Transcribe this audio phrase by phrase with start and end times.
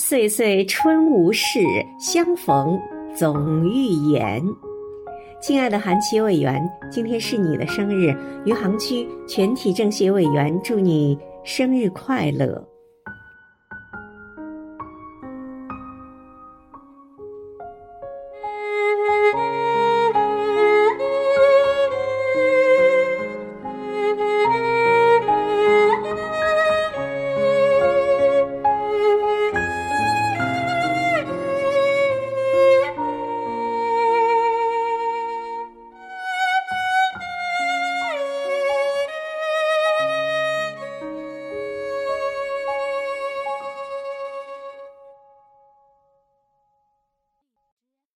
[0.00, 1.60] 岁岁春无事，
[1.98, 2.80] 相逢
[3.14, 4.42] 总欲言。
[5.42, 8.16] 亲爱的韩琦委员，今天是你的生日，
[8.46, 12.66] 余杭区全体政协委员祝你生日快乐。